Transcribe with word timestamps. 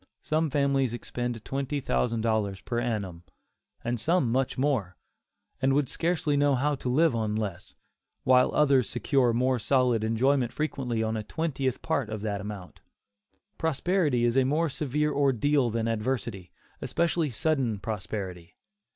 Some 0.23 0.49
families 0.49 0.95
expend 0.95 1.45
twenty 1.45 1.79
thousand 1.79 2.21
dollars 2.21 2.59
per 2.61 2.79
annum, 2.79 3.21
and 3.83 3.99
some 3.99 4.31
much 4.31 4.57
more, 4.57 4.97
and 5.61 5.73
would 5.73 5.87
scarcely 5.87 6.35
know 6.35 6.55
how 6.55 6.73
to 6.73 6.89
live 6.89 7.15
on 7.15 7.35
less, 7.35 7.75
while 8.23 8.51
others 8.55 8.89
secure 8.89 9.31
more 9.31 9.59
solid 9.59 10.03
enjoyment 10.03 10.51
frequently 10.51 11.03
on 11.03 11.15
a 11.15 11.21
twentieth 11.21 11.83
part 11.83 12.09
of 12.09 12.21
that 12.21 12.41
amount. 12.41 12.81
Prosperity 13.59 14.25
is 14.25 14.35
a 14.37 14.43
more 14.43 14.69
severe 14.69 15.13
ordeal 15.13 15.69
than 15.69 15.87
adversity, 15.87 16.51
especially 16.81 17.29
sudden 17.29 17.77
prosperity. 17.77 18.55